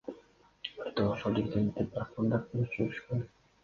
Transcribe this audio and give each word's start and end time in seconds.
Өрттү 0.85 1.05
ошол 1.11 1.37
жерден 1.41 1.71
өтүп 1.71 1.95
бараткандар 2.01 2.67
өчүрүшкөн. 2.67 3.27